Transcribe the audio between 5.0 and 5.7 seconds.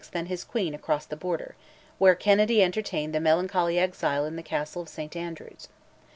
Andrews.